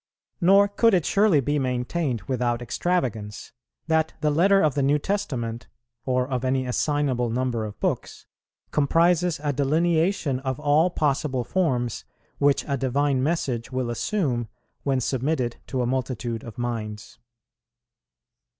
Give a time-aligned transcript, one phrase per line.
[0.41, 3.51] Nor could it surely be maintained without extravagance
[3.85, 5.67] that the letter of the New Testament,
[6.07, 8.25] or of any assignable number of books,
[8.71, 12.03] comprises a delineation of all possible forms
[12.39, 14.47] which a divine message will assume
[14.81, 17.19] when submitted to a multitude of minds.